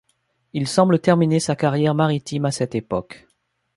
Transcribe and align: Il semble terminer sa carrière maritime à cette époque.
Il 0.53 0.67
semble 0.67 0.97
terminer 0.97 1.39
sa 1.39 1.55
carrière 1.55 1.93
maritime 1.93 2.45
à 2.45 2.51
cette 2.51 2.73
époque. 2.73 3.27